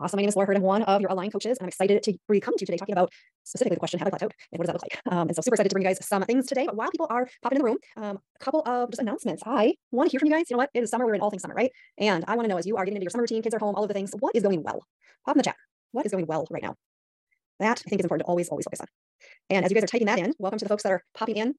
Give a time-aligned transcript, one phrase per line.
[0.00, 0.16] Awesome.
[0.16, 0.56] My name is Laura Hurd.
[0.56, 2.78] I'm one of your Align coaches, and I'm excited to be coming to you today
[2.78, 3.12] talking about
[3.44, 4.32] specifically the question, have I plateaued?
[4.50, 4.98] And what does that look like?
[5.12, 6.64] Um, and so super excited to bring you guys some things today.
[6.64, 9.42] But while people are popping in the room, um, a couple of just announcements.
[9.44, 10.48] I want to hear from you guys.
[10.48, 10.70] You know what?
[10.72, 11.04] It is summer.
[11.04, 11.70] We're in all things summer, right?
[11.98, 13.58] And I want to know as you are getting into your summer routine, kids are
[13.58, 14.86] home, all of the things, what is going well?
[15.26, 15.56] Pop in the chat.
[15.92, 16.76] What is going well right now?
[17.58, 18.86] That I think is important to always, always focus on.
[19.50, 21.36] And as you guys are typing that in, welcome to the folks that are popping
[21.36, 21.56] in.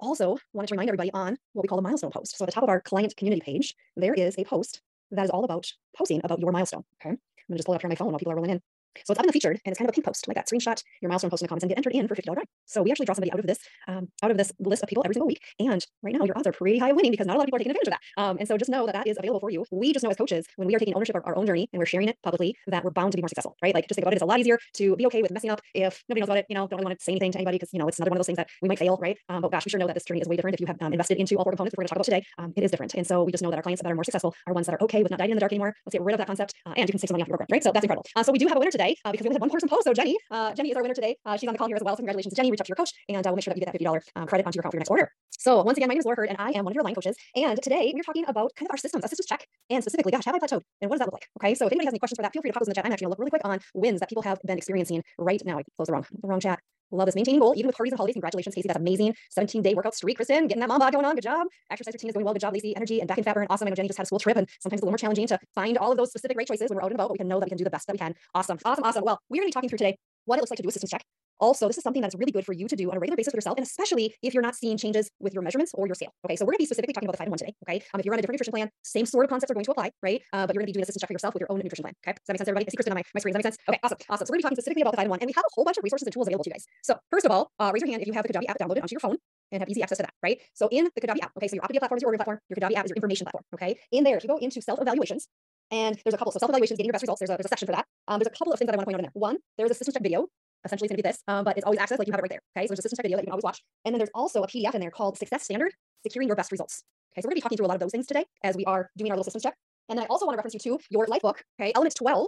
[0.00, 2.36] Also, wanted to remind everybody on what we call the milestone post.
[2.36, 4.80] So at the top of our client community page, there is a post
[5.10, 5.66] that is all about
[5.96, 6.84] posting about your milestone.
[7.00, 7.10] Okay.
[7.10, 7.18] I'm
[7.48, 8.62] gonna just pull it up here on my phone while people are rolling in.
[9.04, 10.48] So it's up in the featured, and it's kind of a pink post like that.
[10.48, 12.46] Screenshot your milestone post in the comments and get entered in for $50 drawing.
[12.66, 13.58] So we actually draw somebody out of this,
[13.88, 15.40] um, out of this list of people every single week.
[15.58, 17.46] And right now your odds are pretty high of winning because not a lot of
[17.46, 18.22] people are taking advantage of that.
[18.22, 19.64] Um, and so just know that that is available for you.
[19.70, 21.78] We just know as coaches when we are taking ownership of our own journey and
[21.78, 23.74] we're sharing it publicly that we're bound to be more successful, right?
[23.74, 24.16] Like just think about it.
[24.16, 26.46] It's a lot easier to be okay with messing up if nobody knows about it.
[26.48, 28.10] You know, don't really want to say anything to anybody because you know it's another
[28.10, 29.16] one of those things that we might fail, right?
[29.28, 30.76] Um, but gosh, we sure know that this journey is way different if you have
[30.80, 32.24] um, invested into all four components we're going to talk about today.
[32.38, 34.04] Um, it is different, and so we just know that our clients that are more
[34.04, 35.74] successful are ones that are okay with not dying in the dark anymore.
[35.86, 37.36] Let's get rid of that concept, uh, and you can save some money off your
[37.36, 37.62] program, right?
[37.62, 38.06] So that's incredible.
[38.16, 39.68] Uh, so we do have a winner today uh, because we only had one person
[39.68, 39.84] post.
[39.84, 41.16] So Jenny, uh, Jenny is our winner today.
[41.24, 41.94] Uh, she's on the call here as well.
[41.94, 42.50] So congratulations, Jenny.
[42.50, 44.00] Reach out to your coach, and uh, we'll make sure that you get that $50
[44.16, 45.10] um, credit onto your account for your next order.
[45.30, 46.94] So once again, my name is Laura Hurd, and I am one of your Align
[46.94, 47.16] coaches.
[47.34, 50.24] And today we're talking about kind of our systems, a systems check, and specifically, gosh,
[50.24, 50.62] have I plateaued?
[50.80, 51.28] And what does that look like?
[51.40, 52.70] Okay, so if anybody has any questions for that, feel free to pop those in
[52.70, 52.86] the chat.
[52.86, 55.58] I'm actually gonna look really quick on wins that people have been experiencing right now.
[55.58, 56.60] I closed the wrong, the wrong chat.
[56.96, 57.14] Love this.
[57.14, 58.14] Maintaining goal, even with parties and holidays.
[58.14, 58.68] Congratulations, Casey.
[58.68, 59.14] That's amazing.
[59.30, 60.46] 17 day workout streak, Kristen.
[60.46, 61.14] Getting that mom bod going on.
[61.14, 61.46] Good job.
[61.70, 62.34] Exercise routine is going well.
[62.34, 62.74] Good job, Lacey.
[62.76, 63.46] Energy and back in burn.
[63.50, 63.66] Awesome.
[63.66, 65.26] I know Jenny just had a school trip and sometimes it's a little more challenging
[65.28, 67.18] to find all of those specific right choices when we're out and about, but we
[67.18, 68.14] can know that we can do the best that we can.
[68.34, 68.58] Awesome.
[68.64, 68.84] Awesome.
[68.84, 69.04] Awesome.
[69.04, 70.72] Well, we're going to be talking through today what it looks like to do a
[70.72, 71.04] systems check.
[71.44, 73.30] Also, this is something that's really good for you to do on a regular basis
[73.30, 76.08] with yourself, and especially if you're not seeing changes with your measurements or your scale.
[76.24, 77.52] Okay, so we're gonna be specifically talking about the five and one today.
[77.68, 79.66] Okay, um, if you're on a different nutrition plan, same sort of concepts are going
[79.66, 80.22] to apply, right?
[80.32, 81.82] Uh, but you're gonna be doing a systems check for yourself with your own nutrition
[81.82, 81.92] plan.
[82.00, 82.64] Okay, does that make sense, everybody?
[82.66, 83.34] I see Kristen on my, my screen.
[83.34, 83.68] Does that make sense?
[83.68, 84.24] Okay, awesome, awesome.
[84.24, 85.52] So we're gonna be talking specifically about the five and one, and we have a
[85.52, 86.64] whole bunch of resources and tools available to you guys.
[86.80, 88.80] So first of all, uh, raise your hand if you have the Kajabi app downloaded
[88.80, 89.20] onto your phone
[89.52, 90.40] and have easy access to that, right?
[90.56, 92.56] So in the Kajabi app, okay, so your Optavia platform is your ordering platform, your
[92.56, 93.76] Kajabi app is your information platform, okay?
[93.92, 95.28] In there, if you go into self-evaluations,
[95.70, 97.66] and there's a couple, so self-evaluations, getting your best results, there's a, there's a section
[97.66, 97.84] for that.
[98.08, 99.12] Um, there's a couple of things that I want to point out in there.
[99.14, 100.26] One, there's a systems check video
[100.64, 102.30] essentially it's to be this, um, but it's always access, like you have it right
[102.30, 102.40] there.
[102.56, 103.62] Okay, so there's a systems check video that you can always watch.
[103.84, 105.72] And then there's also a PDF in there called Success Standard,
[106.02, 106.82] Securing Your Best Results.
[107.12, 108.64] Okay, so we're to be talking through a lot of those things today as we
[108.64, 109.54] are doing our little systems check.
[109.88, 111.42] And then I also want to reference you to your life book.
[111.60, 112.26] Okay, element 12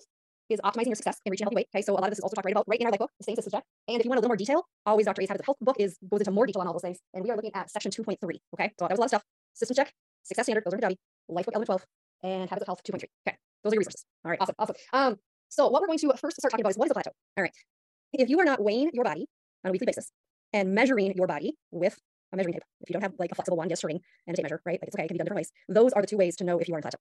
[0.49, 1.69] is optimizing your success and reaching healthy weight.
[1.75, 3.01] Okay, so a lot of this is also talked right about right in our life
[3.01, 3.65] book, the same systems check.
[3.89, 5.23] And if you want a little more detail, always Dr.
[5.23, 6.99] A's Habits Health book is goes into more detail on all those things.
[7.15, 8.17] And we are looking at section 2.3.
[8.55, 9.23] Okay, so that was a lot of stuff.
[9.55, 10.97] Systems check, Success Standard, those are Kajabi,
[11.29, 11.85] life book element 12,
[12.25, 13.05] and Habits of Health 2.3.
[13.27, 14.05] Okay, those are your resources.
[14.25, 14.77] All right, awesome, awesome.
[14.93, 15.17] Um,
[15.49, 17.13] so what we're going to first start talking about is what is a plateau?
[17.37, 17.53] All right,
[18.19, 19.27] if you are not weighing your body
[19.65, 20.11] on a weekly basis
[20.53, 21.99] and measuring your body with
[22.33, 24.37] a measuring tape, if you don't have like a flexible one, just string and a
[24.37, 24.81] tape measure, right?
[24.81, 25.53] Like it's okay, it can be done different ways.
[25.69, 26.99] Those are the two ways to know if you are in plateau.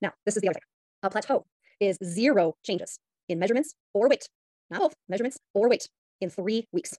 [0.00, 0.62] Now, this is the other thing.
[1.02, 1.46] A plateau
[1.80, 2.98] is zero changes
[3.28, 4.28] in measurements or weight,
[4.70, 5.88] not both measurements or weight
[6.20, 6.94] in three weeks.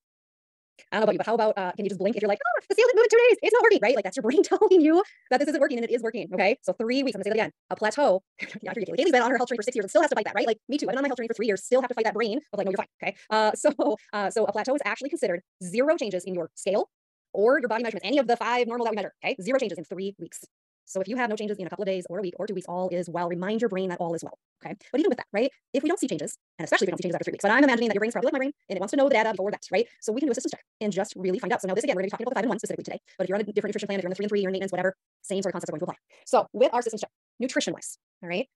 [0.91, 2.29] I don't know about you, but how about uh, can you just blink if you're
[2.29, 3.95] like, oh, the scale didn't move in two days, it's not working, right?
[3.95, 6.27] Like that's your brain telling you that this isn't working and it is working.
[6.33, 7.15] Okay, so three weeks.
[7.15, 7.51] I'm gonna say that again.
[7.69, 8.23] A plateau.
[8.61, 10.25] yeah, Haley's been on her health journey for six years and still has to fight
[10.25, 10.47] that, right?
[10.47, 10.87] Like me too.
[10.87, 12.37] I've been on my health journey for three years, still have to fight that brain
[12.37, 12.87] of like, no, you're fine.
[13.03, 16.89] Okay, uh, so uh, so a plateau is actually considered zero changes in your scale
[17.33, 19.13] or your body measurements, any of the five normal that we measure.
[19.23, 20.43] Okay, zero changes in three weeks.
[20.89, 22.47] So if you have no changes in a couple of days or a week or
[22.47, 23.29] two weeks, all is well.
[23.29, 24.39] Remind your brain that all is well.
[24.65, 24.75] Okay.
[24.91, 25.51] But even with that, right?
[25.71, 27.43] If we don't see changes, and especially if we don't see changes after three weeks,
[27.43, 29.07] but I'm imagining that your brain's probably like my brain and it wants to know
[29.07, 29.87] the data before that, right?
[30.01, 31.61] So we can do a systems check and just really find out.
[31.61, 32.99] So now this again, we're gonna be talking about the five and one specifically today.
[33.17, 34.41] But if you're on a different nutrition plan, if you're on the three and three,
[34.41, 35.95] you're in maintenance, whatever, same sort of concepts are going to apply.
[36.25, 38.47] So with our systems check, nutrition wise, all right.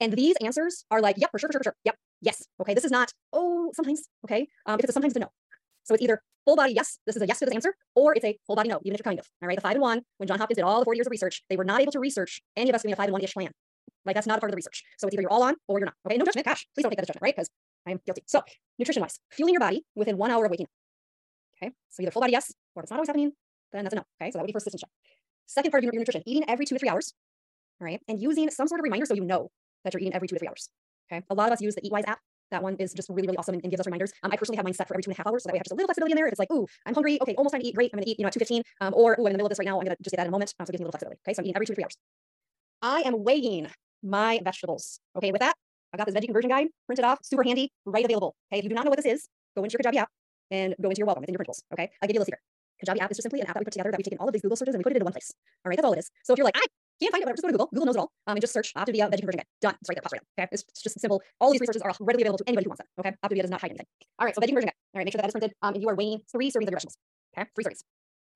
[0.00, 1.76] And these answers are like, yep, for sure, for sure, for sure.
[1.84, 2.42] Yep, yes.
[2.60, 2.74] Okay.
[2.74, 4.08] This is not, oh, sometimes.
[4.24, 4.48] Okay.
[4.66, 5.28] Um, if it's sometimes, then no.
[5.84, 8.24] So it's either full body yes, this is a yes to this answer, or it's
[8.24, 9.28] a full body no, even if you're kind of.
[9.42, 11.10] All right, the five and one, when John Hopkins did all the 40 years of
[11.10, 13.22] research, they were not able to research any of us doing a five and one
[13.22, 13.50] ish plan.
[14.04, 14.82] Like that's not a part of the research.
[14.98, 15.94] So it's either you're all on or you're not.
[16.06, 16.46] Okay, no judgment.
[16.46, 17.34] Gosh, please don't take that as judgment, right?
[17.34, 17.50] Because
[17.86, 18.22] I am guilty.
[18.26, 18.42] So
[18.78, 20.70] nutrition wise, fueling your body within one hour of waking up.
[21.62, 23.32] Okay, so either full body yes, or if it's not always happening,
[23.72, 24.02] then that's a no.
[24.20, 24.90] Okay, so that would be first systems check.
[25.46, 27.14] Second part of your nutrition, eating every two to three hours.
[27.80, 29.50] All right, and using some sort of reminder so you know
[29.84, 30.68] that you're eating every two to three hours.
[31.12, 32.18] Okay, a lot of us use the Eatwise app
[32.52, 34.12] that one is just really, really awesome and, and gives us reminders.
[34.22, 35.54] Um, I personally have mine set for every two and a half hours, so that
[35.54, 36.26] I have just a little flexibility in there.
[36.26, 38.18] If it's like, ooh, I'm hungry, okay, almost time to eat, great, I'm gonna eat,
[38.18, 39.78] you know, at 2.15, um, or ooh, I'm in the middle of this right now,
[39.78, 40.54] I'm gonna just get that in a moment.
[40.58, 41.20] Um, so it gives me a little flexibility.
[41.26, 41.96] Okay, so I'm eating every two to three hours.
[42.82, 43.68] I am weighing
[44.02, 45.00] my vegetables.
[45.16, 45.54] Okay, with that,
[45.92, 48.34] I got this veggie conversion guide printed off, super handy, right available.
[48.52, 50.08] Okay, if you do not know what this is, go into your Kajabi app
[50.50, 51.22] and go into your welcome.
[51.22, 51.60] It's in your printables.
[51.72, 52.40] Okay, I'll give you a little secret.
[52.84, 54.28] Kajabi app is just simply an app that we put together that we've taken all
[54.28, 55.30] of these Google searches and we put it into one place.
[55.64, 56.10] All right, that's all it is.
[56.24, 56.64] So if you're like, I
[57.00, 57.68] can't find it, whatever, just go to Google.
[57.72, 58.12] Google knows it all.
[58.26, 59.50] Um, and just search Optavia veggie conversion guide.
[59.60, 59.74] Done.
[59.80, 60.02] It's right there.
[60.02, 60.26] Pops right up.
[60.38, 61.22] Okay, it's, it's just simple.
[61.40, 62.88] All these resources are readily available to anybody who wants them.
[63.00, 63.86] Okay, Optavia does not hide anything.
[64.18, 64.78] All right, so veggie conversion guide.
[64.94, 65.52] All right, make sure that, that is printed.
[65.62, 66.96] Um, and you are weighing three servings of your vegetables.
[67.36, 67.82] Okay, three servings.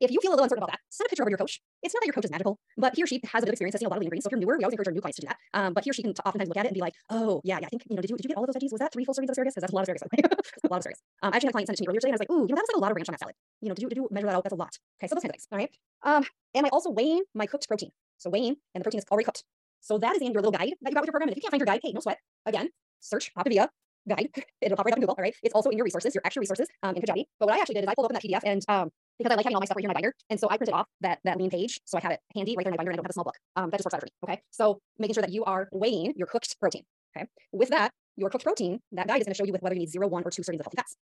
[0.00, 1.60] If you feel a little uncertain about that, send a picture over to your coach.
[1.82, 3.52] It's not that your coach is magical, but he or she has a bit of
[3.54, 4.24] experience testing a lot of ingredients.
[4.24, 5.38] So if you're newer, we always encourage our new clients to do that.
[5.54, 7.58] Um, but he or she can oftentimes look at it and be like, oh yeah,
[7.60, 8.72] yeah, I think you know, did you did you get all of those veggies?
[8.72, 9.54] Was that three full servings of asparagus?
[9.54, 10.04] Because that's a lot of asparagus.
[10.64, 11.00] a lot of asparagus.
[11.22, 12.24] Um, I actually had a client send it to me earlier today, and I was
[12.28, 13.34] like, ooh, you know, that's like a lot of ranch on that salad.
[13.62, 14.44] You know, did you did you measure that out?
[14.44, 14.76] That's a lot.
[15.00, 15.46] Okay, so those kinds of things.
[15.50, 15.72] All right.
[16.04, 16.24] Um,
[16.54, 17.90] am I also weighing my cooked protein?
[18.18, 19.44] So weighing, and the protein is already cooked.
[19.80, 21.28] So that is in your little guide that you got with your program.
[21.28, 22.18] And if you can't find your guide, hey, no sweat.
[22.44, 22.70] Again,
[23.00, 23.68] search Optavia
[24.08, 24.28] guide.
[24.60, 25.14] It'll pop right up in Google.
[25.18, 25.34] All right.
[25.42, 27.24] It's also in your resources, your extra resources um, in Kajabi.
[27.38, 29.34] But what I actually did is I pulled open that PDF and um, because I
[29.34, 30.14] like having all my stuff right here in my binder.
[30.30, 31.80] And so I printed off that, that lean page.
[31.84, 33.14] So I have it handy right there in my binder and I don't have a
[33.14, 33.36] small book.
[33.56, 34.34] Um, that just works better for me.
[34.34, 34.42] Okay.
[34.50, 36.82] So making sure that you are weighing your cooked protein.
[37.16, 37.26] Okay.
[37.52, 39.80] With that, your cooked protein, that guide is going to show you with whether you
[39.80, 40.96] need zero, one, or two servings of healthy fats.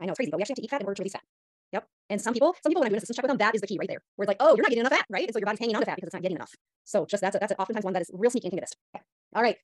[0.00, 1.12] I know it's crazy, but we actually have to eat fat in order to release
[1.12, 1.22] fat.
[1.72, 1.86] Yep.
[2.10, 3.60] And some people, some people when I do a systems check with them, that is
[3.60, 4.02] the key right there.
[4.16, 5.24] Where it's like, oh, you're not getting enough fat, right?
[5.24, 6.52] And so your body's hanging on to fat because it's not getting enough.
[6.84, 8.62] So just that's a, that's a, oftentimes one that is real sneaky and can get
[8.64, 8.76] missed.
[8.94, 9.04] Okay.
[9.34, 9.56] All right.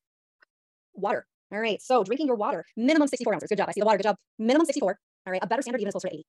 [0.94, 1.26] Water.
[1.52, 1.80] All right.
[1.82, 3.48] So drinking your water, minimum 64 ounces.
[3.48, 3.68] Good job.
[3.68, 3.98] I see the water.
[3.98, 4.16] Good job.
[4.38, 4.98] Minimum 64.
[5.26, 5.42] All right.
[5.42, 6.24] A better standard even is closer to 80.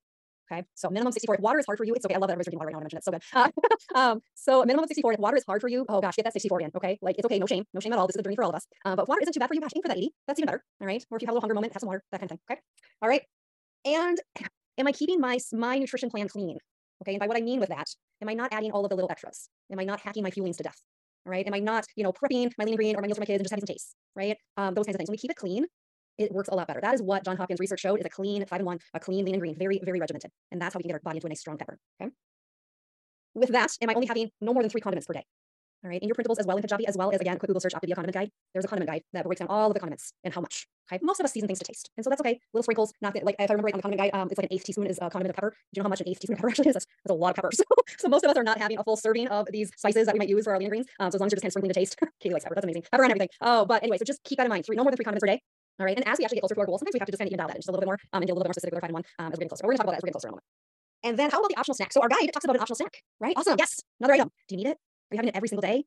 [0.52, 0.64] Okay.
[0.76, 1.36] So minimum 64.
[1.36, 2.16] If water is hard for you, it's okay.
[2.16, 2.80] I love that everybody's drinking water right now.
[2.80, 3.04] I mentioned it.
[3.06, 3.96] So good.
[3.96, 5.14] Uh, um, so minimum 64.
[5.14, 6.72] If water is hard for you, oh gosh, get that 64 in.
[6.76, 6.98] Okay.
[7.02, 7.40] Like it's okay.
[7.40, 7.66] No shame.
[7.74, 8.08] No shame at all.
[8.08, 8.66] This is a journey for all of us.
[8.86, 10.12] Um, but water isn't too bad for you, gosh, aim for that 80.
[10.28, 10.64] That's even better.
[10.82, 11.06] All right.
[11.12, 12.40] Or if you have a little hunger moment, have some water, that kind of thing.
[12.52, 12.62] Okay.
[13.02, 13.22] All right.
[13.86, 14.18] And
[14.80, 16.58] am I keeping my, my nutrition plan clean?
[17.04, 17.14] Okay.
[17.14, 17.88] And by what I mean with that,
[18.22, 19.50] am I not adding all of the little extras?
[19.72, 20.82] Am I not hacking my fuelings to death?
[21.26, 21.46] All right.
[21.46, 23.40] Am I not, you know, prepping my lean green or my meals for my kids
[23.40, 23.96] and just having some taste?
[24.16, 24.38] Right.
[24.58, 25.10] Um, those kinds of things.
[25.10, 25.66] When we keep it clean,
[26.18, 26.82] it works a lot better.
[26.82, 29.24] That is what John Hopkins research showed is a clean five and one, a clean
[29.26, 30.32] lean and green, very, very regimented.
[30.52, 31.78] And that's how we can get our body into a nice strong pepper.
[32.02, 32.12] Okay.
[33.36, 35.24] With that, am I only having no more than three condiments per day?
[35.84, 37.62] All right, in your printables as well in Kajabi, as well as again, quick Google
[37.62, 38.32] search Optavia condiment guide.
[38.54, 40.68] There's a condiment guide that breaks down all of the condiments and how much.
[40.92, 42.38] Okay, most of us season things to taste, and so that's okay.
[42.54, 44.50] Little sprinkles, not like if I remember right on the condiment guide, um, it's like
[44.52, 45.52] an eighth teaspoon is a condiment of pepper.
[45.52, 46.74] Do you know how much an eighth teaspoon of pepper actually is?
[46.74, 47.50] That's, that's a lot of pepper.
[47.60, 47.64] So,
[47.98, 50.20] so most of us are not having a full serving of these spices that we
[50.20, 50.86] might use for our lean greens.
[51.00, 52.56] Um, so as long as you're just kind of sprinkling to taste, Katie likes pepper.
[52.56, 52.84] That's amazing.
[52.92, 53.30] Pepper on everything.
[53.42, 54.66] Oh, but anyway, so just keep that in mind.
[54.66, 55.42] Three, no more than three condiments per day.
[55.80, 57.12] All right, and as we actually get closer to our goal, sometimes we have to
[57.12, 58.34] just kind of even dial that in just a little bit more um, and get
[58.34, 59.64] a little bit more specific with our five and one um, as we're getting closer.
[59.64, 60.48] But we're gonna talk about that as we're getting closer in a moment.
[61.04, 61.94] And then how about the optional snack?
[61.94, 63.34] So our guide talks about an optional snack, right?
[63.36, 63.56] Awesome.
[63.58, 63.80] Yes.
[64.00, 64.30] Another item.
[64.48, 64.78] Do you need it?
[65.12, 65.86] Are you having it every single day?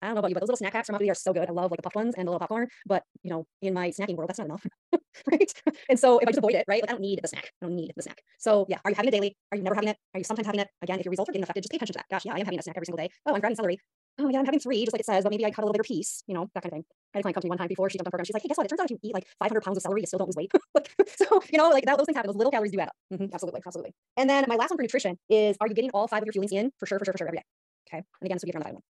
[0.00, 1.48] I don't know about you, but those little snack packs from Optavia are so good.
[1.48, 2.66] I love like the puffed ones and the little popcorn.
[2.86, 4.66] But you know, in my snacking world, that's not enough,
[5.30, 5.52] right?
[5.88, 6.82] And so if I just avoid it, right?
[6.82, 7.52] Like I don't need the snack.
[7.62, 8.20] I don't need the snack.
[8.38, 9.36] So yeah, are you having it daily?
[9.52, 9.96] Are you never having it?
[10.14, 10.68] Are you sometimes having it?
[10.82, 12.06] Again, if your results are getting affected, just pay attention to that.
[12.10, 13.10] Gosh, yeah, I am having a snack every single day.
[13.26, 13.78] Oh, I'm grabbing celery.
[14.18, 15.72] Oh yeah, I'm having three, just like it says, but maybe I cut a little
[15.72, 16.84] bigger piece, you know, that kind of thing.
[17.14, 18.24] I had a client come to me one time before she jumped on program.
[18.24, 18.66] She's like, hey, guess what?
[18.66, 20.36] It turns out if you eat like 500 pounds of celery, you still don't lose
[20.36, 20.52] weight.
[20.74, 22.28] like, so, you know, like that, those things happen.
[22.28, 22.96] Those little calories do add up.
[23.14, 23.94] Mm-hmm, absolutely, absolutely.
[24.18, 26.34] And then my last one for nutrition is, are you getting all five of your
[26.34, 27.44] fuelings in for sure, for sure, for sure every day?
[27.92, 28.02] Okay.
[28.20, 28.82] And again, so get around the one.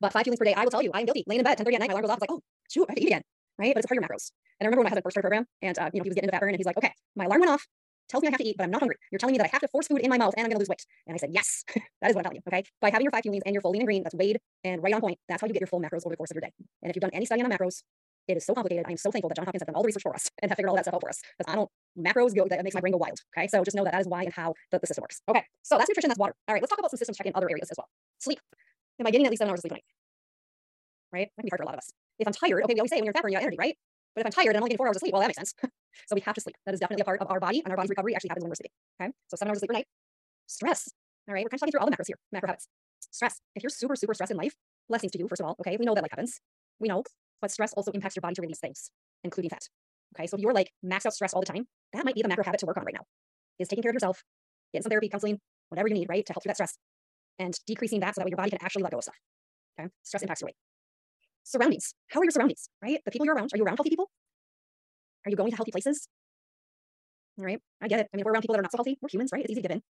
[0.00, 1.24] But five fuelings per day, I will tell you, I am guilty.
[1.26, 2.18] Laying in bed, 10 30 at night, my alarm goes off.
[2.18, 3.22] It's like, oh, shoot, I have to eat again.
[3.58, 3.74] Right.
[3.74, 4.32] But it's part of your macros.
[4.58, 6.14] And I remember when my husband first started program and, uh, you know, he was
[6.14, 7.66] getting into fat burn and he's like, okay, my alarm went off
[8.12, 8.96] tells me I have to eat, but I'm not hungry.
[9.10, 10.56] You're telling me that I have to force food in my mouth and I'm going
[10.56, 10.84] to lose weight.
[11.06, 11.64] And I said, yes,
[12.00, 12.42] that is what I'm telling you.
[12.46, 12.62] Okay.
[12.80, 14.94] By having your five fuelings and your full lean and green, that's weighed and right
[14.94, 15.18] on point.
[15.28, 16.52] That's how you get your full macros over the course of your day.
[16.82, 17.82] And if you've done any study on the macros,
[18.28, 18.84] it is so complicated.
[18.88, 20.56] I'm so thankful that John Hopkins has done all the research for us and have
[20.56, 21.20] figured all that stuff out for us.
[21.38, 23.18] Because I don't macros go that makes my brain go wild.
[23.36, 23.48] Okay.
[23.48, 25.22] So just know that that is why and how the, the system works.
[25.28, 25.44] Okay.
[25.62, 26.34] So that's nutrition, that's water.
[26.48, 27.88] All right, let's talk about some systems check in other areas as well.
[28.22, 28.38] Sleep.
[29.00, 29.84] Am I getting at least seven hours of sleep a night?
[31.12, 31.28] Right?
[31.36, 31.90] That be hard for a lot of us.
[32.18, 33.76] If I'm tired, okay, we always say when you're fat you got energy, right?
[34.14, 35.38] But if I'm tired and I'm only getting four hours of sleep, well, that makes
[35.38, 35.54] sense.
[36.06, 36.56] so we have to sleep.
[36.66, 38.50] That is definitely a part of our body, and our body's recovery actually happens when
[38.50, 38.76] we're sleeping.
[39.00, 39.86] Okay, so seven hours of sleep per night.
[40.46, 40.88] Stress.
[41.28, 42.68] All right, we're kind of talking through all the macros here, macro habits.
[43.10, 43.40] Stress.
[43.56, 44.54] If you're super, super stressed in life,
[44.88, 45.56] blessings to you, first of all.
[45.60, 46.40] Okay, we know that happens.
[46.78, 47.02] We know,
[47.40, 48.90] but stress also impacts your body to release things,
[49.24, 49.68] including fat.
[50.14, 52.28] Okay, so if you're like maxed out stress all the time, that might be the
[52.28, 53.04] macro habit to work on right now.
[53.58, 54.22] Is taking care of yourself,
[54.72, 56.76] getting some therapy, counseling, whatever you need, right, to help through that stress,
[57.38, 59.16] and decreasing that so that way your body can actually let go of stuff.
[59.78, 60.56] Okay, stress impacts your weight.
[61.44, 61.94] Surroundings.
[62.08, 63.00] How are your surroundings, right?
[63.04, 63.50] The people you're around.
[63.52, 64.10] Are you around healthy people?
[65.26, 66.08] Are you going to healthy places?
[67.38, 68.08] All right, I get it.
[68.12, 68.98] I mean, we're around people that are not so healthy.
[69.00, 69.42] We're humans, right?
[69.42, 69.82] It's easy to give in.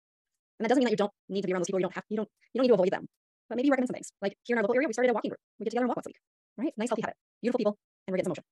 [0.59, 1.79] And that doesn't mean that you don't need to be around those people.
[1.79, 3.07] You don't have, you don't, you don't need to avoid them.
[3.49, 4.11] But maybe you recommend some things.
[4.21, 5.39] Like here in our local area, we started a walking group.
[5.59, 6.19] We get together and walk once a week.
[6.57, 6.73] Right?
[6.77, 7.15] Nice healthy habit.
[7.41, 8.43] Beautiful people, and we're getting some motion.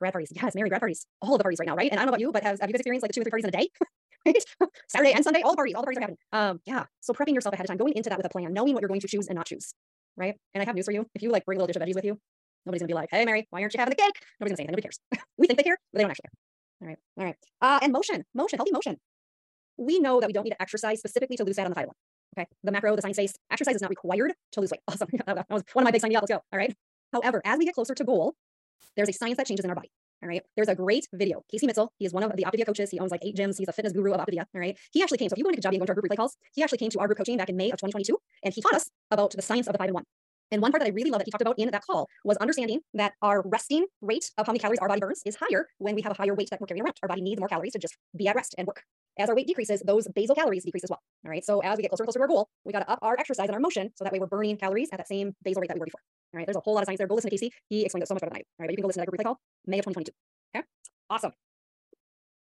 [0.00, 0.32] Grad parties.
[0.34, 1.06] Yes, Mary, grad parties.
[1.20, 1.90] All the parties right now, right?
[1.90, 3.24] And I don't know about you, but have, have you guys experienced like two or
[3.24, 3.68] three parties in a day?
[4.26, 4.44] right?
[4.88, 6.18] Saturday and Sunday, all the parties, all the parties are happening.
[6.32, 6.84] Um, yeah.
[7.00, 8.88] So prepping yourself ahead of time, going into that with a plan, knowing what you're
[8.88, 9.74] going to choose and not choose.
[10.16, 10.34] Right.
[10.54, 11.06] And I have news for you.
[11.14, 12.18] If you like bring a little dish of veggies with you,
[12.66, 14.14] nobody's gonna be like, hey Mary, why aren't you having the cake?
[14.40, 14.72] Nobody's gonna say anything.
[14.72, 15.24] Nobody cares.
[15.38, 16.32] we think they care, but they don't actually care.
[16.82, 16.98] All right.
[17.18, 17.36] All right.
[17.60, 18.96] Uh, and motion, motion, healthy motion.
[19.78, 21.86] We know that we don't need to exercise specifically to lose fat on the five
[21.86, 21.96] one.
[22.38, 22.46] Okay.
[22.62, 24.80] The macro, the science says exercise is not required to lose weight.
[24.88, 25.08] Awesome.
[25.26, 26.22] that was one of my big sign me up.
[26.22, 26.40] Let's go.
[26.52, 26.74] All right.
[27.12, 28.34] However, as we get closer to goal,
[28.96, 29.90] there's a science that changes in our body.
[30.22, 30.42] All right.
[30.54, 31.42] There's a great video.
[31.50, 32.90] Casey Mitchell, he is one of the Optavia coaches.
[32.90, 33.58] He owns like eight gyms.
[33.58, 34.44] He's a fitness guru of Optavia.
[34.54, 34.78] All right.
[34.92, 35.28] He actually came.
[35.28, 36.78] So if you go into Kajabi and go to our group replay calls, he actually
[36.78, 38.16] came to our group coaching back in May of 2022.
[38.44, 40.04] And he taught us about the science of the five and one.
[40.52, 42.36] And one part that I really love that he talked about in that call was
[42.36, 45.94] understanding that our resting rate of how many calories our body burns is higher when
[45.94, 46.94] we have a higher weight that we're carrying around.
[47.02, 48.82] Our body needs more calories to just be at rest and work.
[49.18, 51.00] As our weight decreases, those basal calories decrease as well.
[51.24, 51.44] All right.
[51.44, 53.18] So as we get closer and closer to our goal, we got to up our
[53.18, 55.68] exercise and our motion so that way we're burning calories at that same basal rate
[55.68, 56.00] that we were before.
[56.32, 56.46] All right.
[56.46, 57.06] There's a whole lot of science there.
[57.06, 57.52] Go listen to Casey.
[57.68, 58.44] He explained it so much better than I.
[58.58, 58.66] All right.
[58.68, 60.12] But you can go listen to that group call, May of 2022.
[60.56, 60.66] Okay.
[61.10, 61.32] Awesome.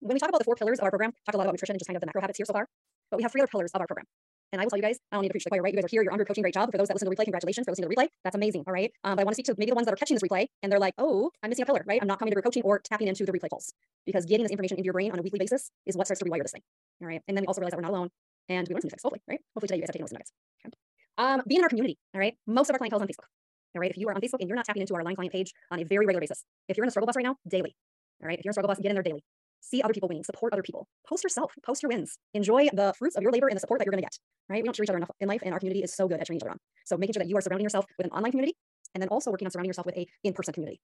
[0.01, 1.73] When we talk about the four pillars of our program, talk a lot about nutrition
[1.73, 2.67] and just kind of the macro habits here so far.
[3.11, 4.05] But we have three other pillars of our program.
[4.51, 5.73] And I will tell you guys, I don't need to preach the choir, right?
[5.73, 6.71] You guys are here, you're under coaching, great job.
[6.71, 8.07] For those that listen to the replay, congratulations for listening to the replay.
[8.23, 8.91] That's amazing, all right?
[9.03, 10.47] Um, but I want to speak to maybe the ones that are catching this replay
[10.63, 12.01] and they're like, oh, I'm missing a pillar, right?
[12.01, 13.71] I'm not coming to group coaching or tapping into the replay calls
[14.05, 16.25] because getting this information into your brain on a weekly basis is what starts to
[16.25, 16.63] rewire this thing,
[17.01, 17.21] all right?
[17.27, 18.09] And then we also realize that we're not alone
[18.49, 19.39] and we learn some things, hopefully, right?
[19.53, 20.31] Hopefully today you guys have taken those nuggets.
[20.65, 20.77] Okay.
[21.17, 22.33] Um, being in our community, all right?
[22.47, 23.29] Most of our clientele is on Facebook.
[23.75, 23.91] All right.
[23.91, 25.79] If you are on Facebook and you're not tapping into our Align client page on
[25.79, 27.75] a very regular basis, if you're in a struggle bus right now, daily,
[28.21, 28.39] All right.
[28.39, 29.23] If you're in a struggle bus, get in there daily.
[29.61, 33.17] See other people winning, support other people, post yourself, post your wins, enjoy the fruits
[33.17, 34.17] of your labor and the support that you're going to get.
[34.47, 34.63] Right?
[34.63, 36.25] We don't treat each other enough in life, and our community is so good at
[36.25, 36.57] cheering each other on.
[36.85, 38.55] So making sure that you are surrounding yourself with an online community,
[38.95, 40.79] and then also working on surrounding yourself with a in-person community.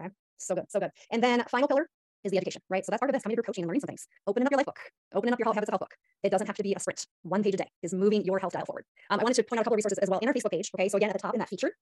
[0.00, 0.90] Okay, so good, so good.
[1.10, 1.88] And then final pillar
[2.22, 2.84] is the education, right?
[2.86, 4.06] So that's part of this coming to group coaching and learning some things.
[4.26, 4.78] Opening up your life book,
[5.12, 5.94] opening up your health habits of health book.
[6.22, 7.06] It doesn't have to be a sprint.
[7.22, 8.84] One page a day is moving your health dial forward.
[9.10, 10.52] Um, I wanted to point out a couple of resources as well in our Facebook
[10.52, 10.70] page.
[10.76, 11.72] Okay, so again at the top in that feature,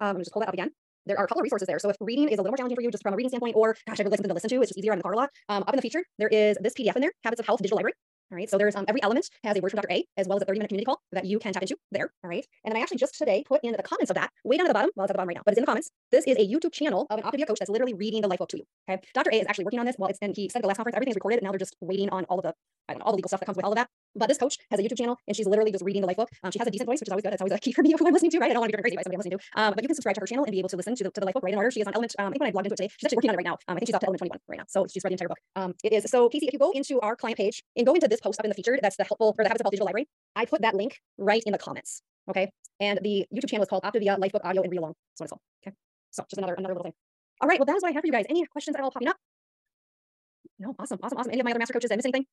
[0.00, 0.70] um, just pull that up again
[1.06, 1.78] there are a couple of resources there.
[1.78, 3.56] So if reading is a little more challenging for you, just from a reading standpoint,
[3.56, 4.92] or gosh, I would like something to listen to, it's just easier.
[4.92, 5.30] In the car a lot.
[5.48, 7.76] Um, up in the feature, there is this PDF in there, Habits of Health Digital
[7.76, 7.94] Library.
[8.32, 8.48] All right.
[8.48, 9.90] So there's um, every element has a word from Dr.
[9.92, 12.12] A, as well as a 30 minute community call that you can tap into there.
[12.22, 12.46] All right.
[12.64, 14.68] And then I actually just today put in the comments of that way down at
[14.68, 14.90] the bottom.
[14.94, 15.90] Well, it's at the bottom right now, but it's in the comments.
[16.12, 18.48] This is a YouTube channel of an Optavia coach that's literally reading the life book
[18.50, 18.64] to you.
[18.88, 19.02] Okay.
[19.14, 19.30] Dr.
[19.32, 19.96] A is actually working on this.
[19.98, 21.38] Well, it's and he said at the last conference, everything's recorded.
[21.38, 22.54] And now they're just waiting on all of the,
[22.88, 23.88] I don't know, all the legal stuff that comes with all of that.
[24.16, 26.30] But this coach has a YouTube channel and she's literally just reading the life book.
[26.42, 27.32] Um, she has a decent voice, which is always good.
[27.32, 28.50] It's always a key for me who I'm listening to, right?
[28.50, 29.60] I don't want to be crazy by somebody I'm listening to.
[29.60, 31.10] Um, but you can subscribe to her channel and be able to listen to the,
[31.10, 31.70] to the life book right in order.
[31.70, 33.16] She is on element, um, I think when I logged into it today, she's actually
[33.16, 33.58] working on it right now.
[33.68, 34.64] Um, I think she's up to element 21 right now.
[34.68, 35.38] So she's read the entire book.
[35.56, 38.08] Um, it is, so Casey, if you go into our client page and go into
[38.08, 39.86] this post up in the featured, that's the helpful for the Habits of Health Digital
[39.86, 42.02] Library, I put that link right in the comments.
[42.28, 42.50] Okay.
[42.80, 44.94] And the YouTube channel is called Optavia Lifebook Audio and Read Along.
[45.12, 45.42] That's what it's called.
[45.66, 45.76] Okay.
[46.10, 46.94] So just another, another little thing.
[47.40, 47.58] All right.
[47.58, 48.26] Well, that is what I have for you guys.
[48.28, 49.16] Any questions at all popping up?
[50.58, 51.32] No, awesome, awesome, awesome.
[51.32, 52.26] Any of my other master coaches, did I miss anything?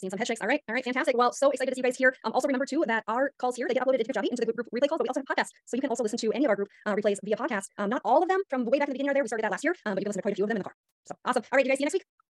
[0.00, 0.40] Seeing some head shakes.
[0.40, 1.16] All right, all right, fantastic.
[1.16, 2.14] Well, so excited to see you guys here.
[2.24, 4.52] Um, also remember too that our calls here they get uploaded into Kajabi into the
[4.52, 6.46] group replay calls, but we also have podcasts, so you can also listen to any
[6.46, 7.66] of our group uh, replays via podcast.
[7.76, 9.22] Um, not all of them from way back in the beginning are there.
[9.22, 10.48] We started that last year, um, but you can listen to quite a few of
[10.48, 10.74] them in the car.
[11.06, 11.42] So awesome.
[11.52, 12.29] All right, you guys see you next week.